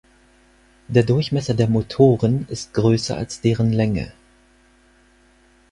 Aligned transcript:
Der 0.87 1.03
Durchmesser 1.03 1.53
der 1.53 1.69
Motoren 1.69 2.47
ist 2.49 2.73
größer 2.73 3.15
als 3.17 3.39
deren 3.41 3.71
Länge. 3.71 4.11